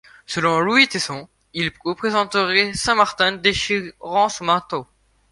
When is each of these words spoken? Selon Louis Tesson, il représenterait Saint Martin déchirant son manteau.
Selon 0.25 0.61
Louis 0.61 0.87
Tesson, 0.87 1.29
il 1.53 1.71
représenterait 1.85 2.73
Saint 2.73 2.95
Martin 2.95 3.33
déchirant 3.33 4.29
son 4.29 4.45
manteau. 4.45 4.87